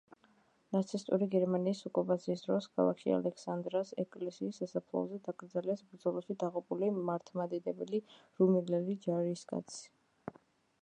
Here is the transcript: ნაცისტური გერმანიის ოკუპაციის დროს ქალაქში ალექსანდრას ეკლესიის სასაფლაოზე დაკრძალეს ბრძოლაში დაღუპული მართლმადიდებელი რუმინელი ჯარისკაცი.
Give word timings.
ნაცისტური 0.75 1.25
გერმანიის 1.33 1.81
ოკუპაციის 1.89 2.39
დროს 2.45 2.67
ქალაქში 2.79 3.13
ალექსანდრას 3.17 3.91
ეკლესიის 4.03 4.57
სასაფლაოზე 4.61 5.19
დაკრძალეს 5.27 5.83
ბრძოლაში 5.91 6.37
დაღუპული 6.45 6.89
მართლმადიდებელი 7.11 7.99
რუმინელი 8.41 8.97
ჯარისკაცი. 9.05 9.85